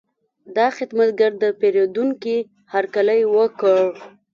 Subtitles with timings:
[0.55, 2.37] دا خدمتګر د پیرودونکي
[2.73, 3.79] هرکلی وکړ.